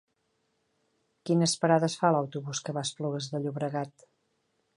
[1.29, 4.09] Quines parades fa l'autobús que va a Esplugues de Llobregat?